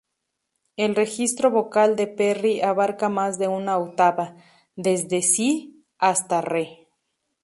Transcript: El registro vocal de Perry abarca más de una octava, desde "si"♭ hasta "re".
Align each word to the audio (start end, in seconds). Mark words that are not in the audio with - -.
El 0.77 0.95
registro 0.95 1.51
vocal 1.51 1.95
de 1.95 2.07
Perry 2.07 2.61
abarca 2.61 3.07
más 3.07 3.37
de 3.37 3.47
una 3.47 3.77
octava, 3.77 4.35
desde 4.75 5.21
"si"♭ 5.21 5.85
hasta 5.99 6.41
"re". 6.41 6.87